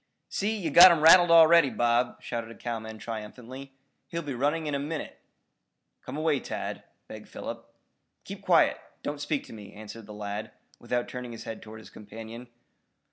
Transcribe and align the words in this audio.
"See, 0.29 0.57
you've 0.57 0.73
got 0.73 0.89
him 0.91 0.99
rattled 1.01 1.29
already, 1.29 1.69
Bob," 1.69 2.23
shouted 2.23 2.49
a 2.49 2.55
cowman 2.55 2.97
triumphantly. 2.97 3.75
"He'll 4.07 4.23
be 4.23 4.33
running 4.33 4.65
in 4.65 4.73
a 4.73 4.79
minute." 4.79 5.19
"Come 6.01 6.17
away, 6.17 6.39
Tad," 6.39 6.81
begged 7.07 7.29
Philip. 7.29 7.71
"Keep 8.23 8.41
quiet. 8.41 8.79
Don't 9.03 9.21
speak 9.21 9.43
to 9.43 9.53
me," 9.53 9.73
answered 9.73 10.07
the 10.07 10.11
lad, 10.13 10.53
without 10.79 11.07
turning 11.07 11.33
his 11.33 11.43
head 11.43 11.61
toward 11.61 11.81
his 11.81 11.91
companion. 11.91 12.47